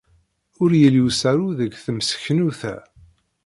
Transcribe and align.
Ur 0.61 0.71
yelli 0.81 1.01
usaru 1.07 1.47
deg 1.59 1.71
temseknewt-a. 1.83 2.75